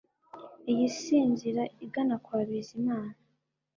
Iyi 0.71 0.87
si 0.97 1.15
inzira 1.27 1.63
igana 1.85 2.15
kwa 2.23 2.39
Bizimana 2.47 3.15